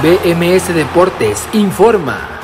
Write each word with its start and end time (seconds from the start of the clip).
BMS 0.00 0.72
Deportes 0.74 1.48
informa. 1.54 2.38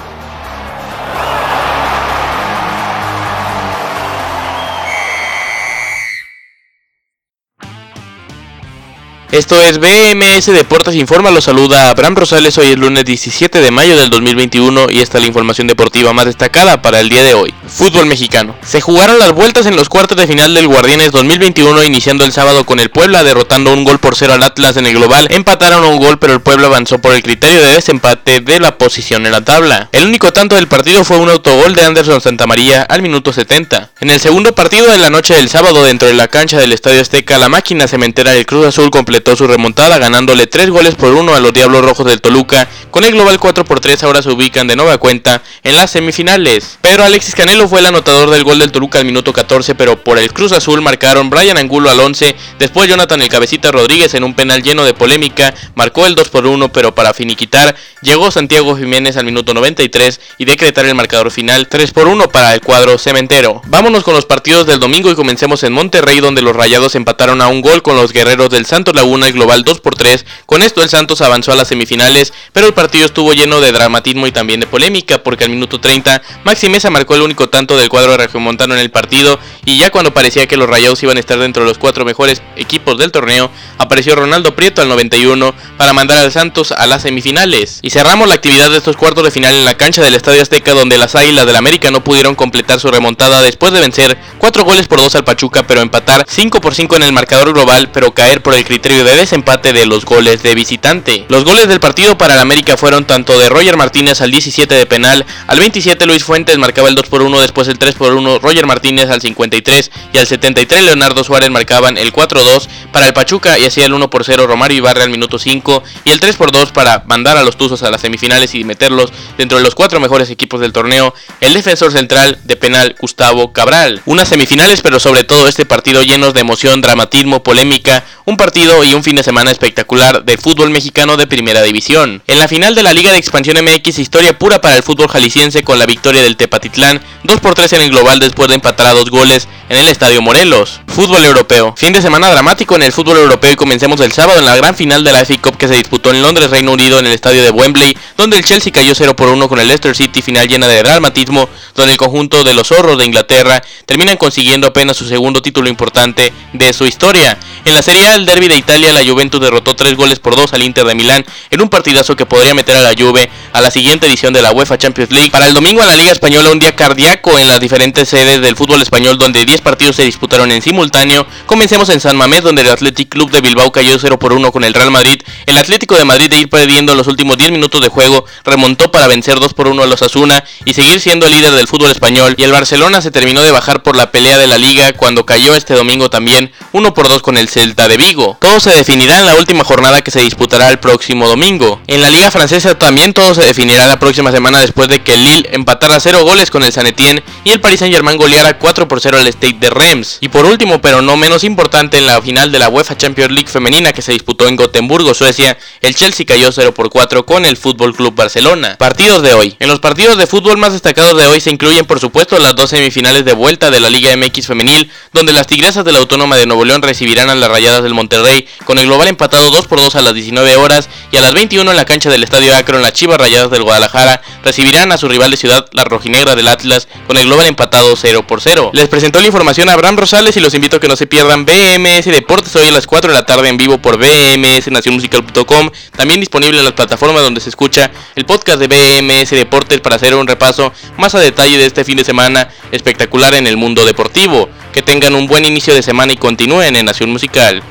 Esto 9.30 9.61
es 9.62 9.79
BMS 9.79 10.47
Deportes 10.47 10.97
Informa, 10.97 11.30
lo 11.30 11.40
saluda 11.40 11.90
Abraham 11.90 12.17
Rosales, 12.17 12.58
hoy 12.58 12.69
es 12.69 12.79
lunes 12.79 13.04
17 13.04 13.61
de 13.61 13.71
mayo 13.71 13.97
del 13.97 14.11
2021 14.11 14.90
y 14.90 14.98
esta 14.98 15.19
es 15.19 15.22
la 15.22 15.29
información 15.29 15.69
deportiva 15.69 16.12
más 16.12 16.25
destacada 16.25 16.83
para 16.83 16.98
el 16.98 17.09
día 17.09 17.23
de 17.23 17.34
hoy. 17.34 17.55
Fútbol 17.69 18.06
mexicano. 18.06 18.55
Se 18.65 18.80
jugaron 18.80 19.19
las 19.19 19.33
vueltas 19.33 19.66
en 19.66 19.77
los 19.77 19.88
cuartos 19.88 20.16
de 20.16 20.27
final 20.27 20.55
del 20.55 20.69
Guardianes 20.69 21.12
2021 21.12 21.84
iniciando 21.84 22.24
el 22.24 22.33
sábado 22.33 22.65
con 22.66 22.80
el 22.80 22.91
Puebla 22.91 23.25
derrotando 23.25 23.73
un 23.73 23.84
gol 23.84 23.98
por 23.98 24.16
cero 24.16 24.34
al 24.34 24.43
Atlas 24.43 24.77
en 24.77 24.87
el 24.87 24.95
global. 24.95 25.29
Empataron 25.30 25.84
un 25.84 25.98
gol 25.98 26.19
pero 26.19 26.34
el 26.34 26.41
Puebla 26.41 26.66
avanzó 26.66 26.98
por 26.98 27.12
el 27.12 27.23
criterio 27.23 27.61
de 27.62 27.75
desempate 27.75 28.41
de 28.41 28.61
la 28.61 28.79
posición 28.79 29.27
en 29.27 29.33
la 29.33 29.45
tabla. 29.45 29.89
El 29.92 30.06
único 30.06 30.33
tanto 30.33 30.56
del 30.56 30.69
partido 30.69 31.05
fue 31.05 31.19
un 31.19 31.30
autogol 31.30 31.75
de 31.75 31.84
Anderson 31.84 32.20
Santamaría 32.20 32.83
al 32.83 33.03
minuto 33.03 33.33
70. 33.33 33.91
En 34.01 34.11
el 34.11 34.20
segundo 34.20 34.55
partido 34.55 34.91
de 34.91 34.98
la 34.98 35.11
noche 35.11 35.34
del 35.34 35.48
sábado 35.48 35.84
dentro 35.84 36.06
de 36.09 36.15
la 36.15 36.28
cancha 36.28 36.59
del 36.59 36.73
Estadio 36.73 37.01
Azteca 37.01 37.39
la 37.39 37.48
máquina 37.48 37.89
cementera 37.89 38.33
del 38.33 38.47
Cruz 38.47 38.67
Azul 38.67 38.91
completó 38.91 39.37
su 39.37 39.47
remontada 39.47 39.98
ganándole 39.98 40.47
3 40.47 40.70
goles 40.70 40.95
por 40.95 41.12
1 41.12 41.34
a 41.34 41.41
los 41.41 41.53
Diablos 41.53 41.84
Rojos 41.84 42.06
del 42.06 42.20
Toluca. 42.20 42.69
Con 42.91 43.05
el 43.05 43.12
global 43.12 43.39
4 43.39 43.65
por 43.65 43.81
3 43.81 44.03
ahora 44.03 44.23
se 44.23 44.31
ubican 44.31 44.67
de 44.67 44.77
nueva 44.77 44.98
cuenta 44.98 45.42
en 45.62 45.77
las 45.77 45.91
semifinales. 45.91 46.78
Pero 46.81 47.05
Alexis 47.05 47.34
Canelo 47.55 47.69
fue 47.69 47.79
el 47.79 47.87
anotador 47.87 48.31
del 48.31 48.43
gol 48.43 48.59
del 48.59 48.73
Toluca 48.73 48.99
al 48.99 49.05
minuto 49.05 49.33
14, 49.33 49.77
pero 49.77 50.03
por 50.03 50.19
el 50.19 50.33
Cruz 50.33 50.51
Azul 50.51 50.83
marcaron 50.83 51.31
Brian 51.31 51.57
Angulo 51.57 51.89
al 51.89 52.01
11, 52.01 52.35
después 52.59 52.89
Jonathan 52.89 53.23
el 53.23 53.29
Cabecita 53.29 53.71
Rodríguez 53.71 54.12
en 54.15 54.25
un 54.25 54.35
penal 54.35 54.61
lleno 54.61 54.84
de 54.84 54.92
polémica, 54.92 55.55
marcó 55.77 56.05
el 56.05 56.17
2 56.17 56.31
por 56.31 56.47
1, 56.47 56.73
pero 56.73 56.97
para 56.97 57.15
finiquitar 57.15 57.77
llegó 58.03 58.33
Santiago 58.33 58.77
Jiménez 58.77 59.17
al 59.17 59.25
minuto 59.25 59.55
93 59.55 60.20
y 60.39 60.47
decretar 60.47 60.84
el 60.84 60.97
marcador 60.97 61.31
final 61.31 61.69
3 61.69 61.93
por 61.93 62.09
1 62.09 62.28
para 62.28 62.55
el 62.55 62.61
cuadro 62.61 62.98
cementero. 62.98 63.62
Vámonos 63.67 64.03
con 64.03 64.15
los 64.15 64.27
partidos 64.27 64.67
del 64.67 64.81
domingo 64.81 65.12
y 65.12 65.15
comencemos 65.15 65.62
en 65.62 65.75
Monterrey 65.75 66.19
donde 66.19 66.43
los 66.43 66.56
Rayados 66.56 66.97
empataron 66.97 67.41
a 67.41 67.47
un 67.47 67.61
gol 67.61 67.83
con 67.83 67.95
los 67.95 68.12
Guerreros 68.12 68.50
del 68.50 68.67
Santos 68.67 68.97
Laguna 68.97 69.28
el 69.28 69.33
global 69.33 69.62
2 69.62 69.78
por 69.78 69.95
3. 69.95 70.27
Con 70.47 70.62
esto 70.62 70.83
el 70.83 70.89
Santos 70.89 71.21
avanzó 71.21 71.53
a 71.53 71.56
las 71.56 71.69
semifinales, 71.69 72.33
pero 72.53 72.67
el 72.67 72.75
partido 72.75 73.06
estuvo 73.06 73.33
lleno 73.33 73.61
de 73.61 73.71
dramatismo 73.71 74.27
y 74.27 74.33
también 74.33 74.59
de 74.59 74.67
polémica, 74.67 75.23
porque 75.23 75.45
al 75.45 75.50
minuto 75.50 75.81
30 75.81 76.21
Maxi 76.43 76.69
marcó 76.91 77.15
el 77.15 77.23
único 77.23 77.44
tanto 77.48 77.77
del 77.77 77.89
cuadro 77.89 78.17
regiomontano 78.17 78.75
en 78.75 78.81
el 78.81 78.91
partido 78.91 79.39
y 79.65 79.79
ya 79.79 79.91
cuando 79.91 80.15
parecía 80.15 80.47
que 80.47 80.57
los 80.57 80.69
Rayados 80.69 81.03
iban 81.03 81.17
a 81.17 81.20
estar 81.20 81.39
dentro 81.39 81.62
de 81.62 81.69
los 81.69 81.79
cuatro 81.79 82.05
mejores 82.05 82.43
equipos 82.57 82.98
del 82.98 83.12
torneo, 83.12 83.51
apareció 83.79 84.15
Ronaldo 84.15 84.55
Prieto 84.55 84.83
al 84.83 84.89
91 84.89 85.55
para 85.77 85.93
mandar 85.93 86.19
al 86.19 86.33
Santos 86.33 86.73
a 86.73 86.87
las 86.87 87.03
semifinales. 87.03 87.79
Y 87.83 87.91
cerramos 87.91 88.29
la 88.29 88.34
actividad 88.34 88.71
de 88.71 88.79
estos 88.79 88.97
cuartos 88.97 89.25
de 89.25 89.31
final 89.31 89.55
en 89.55 89.65
la 89.65 89.77
cancha 89.77 90.03
del 90.03 90.15
Estadio 90.15 90.43
Azteca 90.43 90.73
donde 90.73 90.98
las 90.98 91.15
Águilas 91.15 91.47
del 91.47 91.56
América 91.56 91.91
no 91.91 92.05
pudieron 92.05 92.34
completar 92.34 92.81
su 92.81 92.89
remontada 92.89 93.43
después 93.43 93.73
de 93.73 93.81
vencer 93.81 94.19
4 94.39 94.65
goles 94.65 94.89
por 94.89 95.01
2 95.01 95.15
al 95.17 95.25
Pachuca, 95.25 95.67
pero 95.67 95.81
empatar 95.81 96.25
5 96.28 96.61
por 96.61 96.75
5 96.75 96.97
en 96.97 97.03
el 97.03 97.12
marcador 97.12 97.53
global, 97.53 97.91
pero 97.93 98.12
caer 98.12 98.43
por 98.43 98.55
el 98.55 98.65
criterio 98.65 99.05
de 99.05 99.17
desempate 99.17 99.73
de 99.73 99.87
los 99.87 100.05
goles 100.05 100.43
de 100.43 100.55
visitante. 100.55 101.27
Los 101.28 101.45
goles 101.45 101.69
del 101.69 101.81
partido 101.81 102.19
para 102.19 102.34
el 102.34 102.41
América 102.41 102.77
fueron 102.77 103.05
tanto 103.05 103.39
de 103.39 103.49
Roger 103.49 103.77
Martínez 103.77 104.21
al 104.21 104.31
17 104.31 104.75
de 104.75 104.87
penal, 104.87 105.25
al 105.47 105.59
27 105.59 106.06
Luis 106.06 106.25
Fuentes 106.25 106.59
marcaba 106.59 106.89
el 106.89 106.95
2 106.95 107.09
por 107.09 107.23
1, 107.23 107.41
después 107.41 107.69
el 107.69 107.78
3 107.78 107.95
por 107.95 108.15
1 108.15 108.39
Roger 108.39 108.67
Martínez 108.67 109.11
al 109.11 109.21
53 109.55 109.91
y 110.12 110.19
al 110.19 110.27
73 110.27 110.84
Leonardo 110.84 111.22
Suárez 111.22 111.50
marcaban 111.50 111.97
el 111.97 112.12
4-2 112.12 112.66
para 112.92 113.06
el 113.06 113.12
Pachuca 113.12 113.58
y 113.58 113.64
hacía 113.64 113.86
el 113.86 113.94
1 113.94 114.10
por 114.10 114.24
0 114.24 114.47
Romario 114.47 114.78
Ibarra 114.78 115.05
al 115.05 115.10
minuto 115.10 115.38
5 115.38 115.83
y 116.05 116.10
el 116.10 116.20
3 116.20 116.36
por 116.36 116.52
2 116.52 116.72
para 116.72 117.05
mandar 117.06 117.36
a 117.36 117.42
los 117.42 117.56
Tuzos 117.56 117.82
a 117.82 117.91
las 117.91 118.00
semifinales 118.00 118.54
y 118.54 118.64
meterlos 118.64 119.12
dentro 119.38 119.59
de 119.59 119.64
los 119.64 119.75
cuatro 119.75 120.00
mejores 120.00 120.31
equipos 120.31 120.60
del 120.60 120.72
torneo, 120.72 121.14
el 121.41 121.54
defensor 121.54 121.93
central 121.93 122.38
de 122.44 122.56
penal 122.56 122.97
Gustavo 122.98 123.53
Cabral. 123.53 124.03
Unas 124.06 124.28
semifinales 124.28 124.81
pero 124.82 124.98
sobre 124.98 125.25
todo 125.25 125.48
este 125.48 125.66
partido 125.66 126.03
llenos 126.03 126.34
de 126.34 126.41
emoción, 126.41 126.81
dramatismo, 126.81 127.43
polémica, 127.43 128.04
un 128.25 128.37
partido 128.37 128.82
y 128.84 128.94
un 128.94 129.04
fin 129.04 129.16
de 129.16 129.22
semana 129.22 129.50
espectacular 129.50 130.25
de 130.25 130.38
fútbol 130.38 130.70
mexicano 130.70 131.16
de 131.16 131.26
primera 131.26 131.62
división. 131.62 132.22
En 132.26 132.38
la 132.38 132.48
final 132.48 132.75
de 132.75 132.82
la 132.82 132.93
Liga 132.93 133.12
de 133.12 133.19
Expansión 133.19 133.62
MX, 133.64 133.98
historia 133.98 134.38
pura 134.38 134.60
para 134.60 134.76
el 134.76 134.82
fútbol 134.82 135.09
jalisciense 135.09 135.62
con 135.62 135.78
la 135.78 135.87
victoria 135.87 136.22
del 136.22 136.37
Tepatitlán, 136.37 137.00
2 137.25 137.41
por 137.41 137.54
3 137.54 137.75
en 137.75 137.82
el 137.82 137.91
global 137.91 138.19
después 138.19 138.48
de 138.48 138.54
empatar 138.54 138.87
a 138.87 138.94
dos 138.94 139.10
goles 139.10 139.44
en 139.69 139.78
el 139.78 139.88
Estadio 139.88 140.22
Morelos. 140.22 140.81
Fútbol 140.88 141.25
europeo. 141.25 141.75
Fin 141.77 141.93
de 141.93 142.03
semana 142.03 142.31
dramático 142.31 142.77
en 142.77 142.82
el 142.82 142.93
fútbol 142.93 143.19
europeo 143.19 143.53
y 143.53 143.56
comencemos 143.56 144.00
el 144.00 144.12
sábado 144.12 144.38
en 144.38 144.44
la 144.44 144.56
gran 144.56 144.75
final 144.75 145.03
de 145.05 145.12
la 145.12 145.25
FA 145.25 145.34
Cup 145.41 145.56
que 145.56 145.69
se 145.69 145.75
disputó 145.75 146.10
en 146.10 146.22
Londres, 146.22 146.50
Reino 146.50 146.72
Unido, 146.72 146.99
en 146.99 147.06
el 147.06 147.12
estadio 147.12 147.43
de 147.43 147.50
Wembley, 147.50 147.97
donde 148.16 148.37
el 148.37 148.44
Chelsea 148.44 148.72
cayó 148.72 148.94
0 148.94 149.16
por 149.16 149.28
1 149.28 149.49
con 149.49 149.59
el 149.59 149.66
Leicester 149.66 149.97
City, 149.97 150.22
final 150.22 150.49
llena 150.49 150.69
de 150.69 150.82
dramatismo, 150.82 151.49
donde 151.75 151.93
el 151.93 151.99
conjunto 151.99 152.44
de 152.44 152.55
los 152.55 152.69
zorros 152.69 152.99
de 152.99 153.05
Inglaterra 153.05 153.62
terminan 153.87 154.16
consiguiendo 154.16 154.66
apenas 154.66 154.97
su 154.97 155.06
segundo 155.06 155.43
título 155.43 155.69
importante 155.69 156.32
de 156.53 156.72
su 156.72 156.87
historia. 156.87 157.38
En 157.66 157.72
la 157.72 157.80
Serie 157.80 158.06
A, 158.08 158.14
el 158.14 158.26
derby 158.26 158.47
de 158.47 158.58
Italia, 158.58 158.92
la 158.92 159.02
Juventus 159.02 159.41
derrotó 159.41 159.75
3 159.75 159.97
goles 159.97 160.19
por 160.19 160.36
2 160.36 160.52
al 160.52 160.62
Inter 160.62 160.84
de 160.84 160.94
Milán 160.94 161.25
en 161.50 161.62
un 161.62 161.70
partidazo 161.70 162.14
que 162.14 162.26
podría 162.26 162.52
meter 162.52 162.76
a 162.76 162.82
la 162.82 162.92
Juve 162.97 163.30
a 163.54 163.60
la 163.62 163.70
siguiente 163.70 164.06
edición 164.06 164.34
de 164.34 164.42
la 164.42 164.52
UEFA 164.52 164.76
Champions 164.76 165.10
League. 165.10 165.30
Para 165.30 165.47
el 165.47 165.54
domingo 165.54 165.80
en 165.80 165.86
la 165.86 165.97
Liga 165.97 166.12
Española, 166.12 166.50
un 166.50 166.58
día 166.58 166.76
cardíaco 166.76 167.38
en 167.38 167.48
las 167.48 167.60
diferentes 167.60 168.06
sedes 168.06 168.42
del 168.42 168.54
fútbol 168.54 168.82
español, 168.82 169.16
donde 169.16 169.47
10 169.47 169.62
partidos 169.62 169.97
se 169.97 170.02
disputaron 170.02 170.52
en 170.52 170.60
simultáneo. 170.60 171.26
Comencemos 171.47 171.88
en 171.88 172.00
San 172.00 172.19
Mamés, 172.19 172.42
donde 172.42 172.60
el 172.60 172.69
Athletic 172.69 173.08
Club 173.08 173.30
de 173.30 173.41
Bilbao 173.41 173.72
cayó 173.72 173.98
0 173.98 174.19
por 174.19 174.34
1 174.34 174.52
con 174.52 174.62
el 174.62 174.75
Real 174.75 174.91
Madrid. 174.91 175.22
El 175.46 175.56
Atlético 175.56 175.94
de 175.94 176.04
Madrid, 176.04 176.28
de 176.28 176.41
ir 176.41 176.50
perdiendo 176.50 176.92
en 176.92 176.98
los 176.98 177.06
últimos 177.06 177.38
10 177.38 177.50
minutos 177.50 177.81
de 177.81 177.88
juego, 177.88 178.26
remontó 178.44 178.92
para 178.92 179.08
vencer 179.08 179.41
2 179.41 179.54
por 179.54 179.69
1 179.69 179.82
a 179.82 179.86
los 179.86 180.02
Asuna 180.02 180.44
y 180.66 180.75
seguir 180.75 181.00
siendo 181.00 181.26
el 181.26 181.32
líder 181.32 181.52
del 181.52 181.66
fútbol 181.66 181.91
español. 181.91 182.34
Y 182.36 182.42
el 182.42 182.52
Barcelona 182.52 183.00
se 183.00 183.10
terminó 183.10 183.41
de 183.41 183.52
bajar 183.52 183.82
por 183.82 183.96
la 183.96 184.10
pelea 184.10 184.36
de 184.36 184.48
la 184.48 184.58
liga 184.58 184.92
cuando 184.92 185.25
cayó 185.25 185.54
este 185.54 185.72
domingo 185.72 186.10
también 186.10 186.52
1 186.72 186.92
por 186.92 187.08
2 187.08 187.22
con 187.22 187.38
el 187.38 187.48
Celta 187.54 187.87
de 187.87 187.97
Vigo. 187.97 188.37
Todo 188.41 188.59
se 188.59 188.70
definirá 188.70 189.20
en 189.20 189.26
la 189.26 189.37
última 189.37 189.62
jornada 189.62 190.03
que 190.03 190.10
se 190.10 190.20
disputará 190.20 190.70
el 190.70 190.81
próximo 190.81 191.28
domingo. 191.28 191.81
En 191.87 192.00
la 192.00 192.10
liga 192.10 192.32
francesa 192.32 192.76
también 192.76 193.12
todo 193.12 193.32
se 193.32 193.42
definirá 193.42 193.87
la 193.87 194.00
próxima 194.00 194.32
semana 194.32 194.59
después 194.59 194.88
de 194.88 195.04
que 195.04 195.16
Lille 195.16 195.48
empatara 195.53 196.00
0 196.00 196.25
goles 196.25 196.50
con 196.50 196.64
el 196.64 196.72
San 196.72 196.88
Etienne 196.88 197.22
y 197.44 197.53
el 197.53 197.60
Paris 197.60 197.78
Saint 197.78 197.94
Germain 197.94 198.19
goleara 198.19 198.59
4 198.59 198.88
por 198.88 199.00
0 199.00 199.19
al 199.20 199.28
State 199.28 199.59
de 199.60 199.70
Reims. 199.70 200.19
Y 200.20 200.31
por 200.31 200.47
último, 200.47 200.81
pero 200.81 201.00
no 201.00 201.16
menos 201.16 201.44
importante, 201.44 201.98
en 201.98 202.06
la 202.06 202.20
final 202.20 202.50
de 202.50 202.59
la 202.59 202.69
UEFA 202.69 202.97
Champions 202.97 203.31
League 203.31 203.48
femenina 203.48 203.93
que 203.93 204.03
se 204.03 204.10
disputó 204.10 204.48
en 204.48 204.56
Gotemburgo, 204.56 205.14
Suecia, 205.14 205.56
el 205.81 205.94
Chelsea 205.94 206.26
cayó 206.26 206.50
0 206.50 206.75
por 206.75 206.91
4 206.91 207.25
con 207.25 207.47
el 207.47 207.56
Fútbol 207.56 207.94
Club 207.94 208.16
Barcelona. 208.16 208.75
Partidos 208.78 209.22
de 209.22 209.32
hoy. 209.32 209.54
En 209.60 209.69
los 209.69 209.78
partidos 209.78 210.19
de 210.19 210.26
fútbol 210.26 210.59
más 210.59 210.72
destacados 210.72 211.16
de 211.16 211.28
hoy 211.28 211.41
se 211.41 211.50
incluyen 211.50 211.87
por 211.87 212.00
supuesto 212.00 212.37
las 212.41 212.56
dos 212.56 212.70
semifinales 212.70 213.25
de 213.25 213.32
vuelta 213.32 213.70
de 213.70 213.78
la 213.78 213.91
Liga 213.91 214.10
MX 214.16 214.48
femenil, 214.48 214.91
donde 215.12 215.32
las 215.32 215.47
Tigresas 215.47 215.84
de 215.84 215.93
la 215.93 216.00
Autónoma 216.00 216.34
de 216.34 216.47
Nuevo 216.47 216.64
León 216.64 216.82
recibirán 216.82 217.31
a 217.31 217.44
Rayadas 217.49 217.82
del 217.82 217.94
Monterrey 217.94 218.47
con 218.65 218.78
el 218.78 218.87
global 218.87 219.09
empatado 219.09 219.50
2 219.50 219.66
por 219.66 219.81
2 219.81 219.94
a 219.97 220.03
las 220.03 220.15
19 220.15 220.56
horas 220.56 220.88
y 221.10 221.16
a 221.16 221.21
las 221.21 221.34
21 221.34 221.71
en 221.71 221.77
la 221.77 221.84
cancha 221.84 222.10
del 222.10 222.22
Estadio 222.25 222.55
Akron 222.55 222.82
las 222.82 222.93
Chivas 222.93 223.19
Rayadas 223.19 223.50
del 223.50 223.62
Guadalajara 223.62 224.21
recibirán 224.43 224.93
a 224.93 224.99
su 224.99 225.09
rival 225.09 225.31
de 225.31 225.37
ciudad 225.37 225.66
la 225.72 225.84
Rojinegra 225.84 226.34
del 226.34 226.49
Atlas 226.49 226.88
con 227.06 227.16
el 227.16 227.27
global 227.27 227.47
empatado 227.47 227.94
0 227.97 228.27
por 228.27 228.41
0. 228.41 228.71
Les 228.72 228.88
presentó 228.88 229.21
la 229.21 229.27
información 229.27 229.69
a 229.69 229.72
Abraham 229.72 229.97
Rosales 229.97 230.37
y 230.37 230.41
los 230.41 230.55
invito 230.55 230.77
a 230.77 230.81
que 230.81 230.88
no 230.88 230.97
se 230.97 231.06
pierdan 231.06 231.44
BMS 231.44 232.06
Deportes 232.06 232.55
hoy 232.56 232.66
a 232.69 232.71
las 232.71 232.87
4 232.87 233.10
de 233.10 233.15
la 233.15 233.27
tarde 233.27 233.49
en 233.49 233.56
vivo 233.56 233.78
por 233.78 233.99
bmsnacionmusical.com, 233.99 235.71
también 235.97 236.21
disponible 236.21 236.59
en 236.59 236.65
las 236.65 236.75
plataformas 236.75 237.22
donde 237.22 237.41
se 237.41 237.49
escucha 237.49 237.91
el 238.15 238.25
podcast 238.25 238.59
de 238.59 238.69
BMS 238.69 239.31
Deportes 239.31 239.81
para 239.81 239.97
hacer 239.97 240.15
un 240.15 240.26
repaso 240.26 240.72
más 240.97 241.15
a 241.15 241.21
detalle 241.21 241.59
de 241.59 241.66
este 241.66 241.84
fin 241.84 241.97
de 241.97 242.05
semana 242.05 242.49
espectacular 242.71 243.34
en 243.34 243.47
el 243.47 243.56
mundo 243.56 243.84
deportivo. 243.84 244.49
Que 244.75 244.83
tengan 244.83 245.15
un 245.15 245.29
buen 245.29 245.45
inicio 245.45 245.73
de 245.73 245.85
semana 245.85 246.12
y 246.12 246.17
continúen 246.17 246.75
en 246.75 246.87
Nación 246.87 247.11
Musical. 247.11 247.62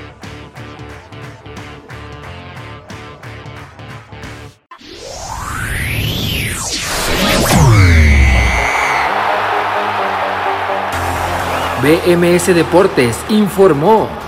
BMS 11.82 12.56
Deportes 12.56 13.18
informó. 13.28 14.23